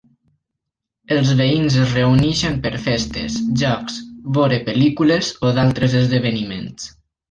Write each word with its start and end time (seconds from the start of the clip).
Els 1.15 1.33
veïns 1.41 1.77
es 1.83 1.93
reuneixen 1.99 2.57
per 2.65 2.73
festes, 2.87 3.37
jocs, 3.67 4.03
veure 4.41 4.63
pel·lícules 4.73 5.35
o 5.51 5.57
d'altres 5.61 5.99
esdeveniments. 6.05 6.95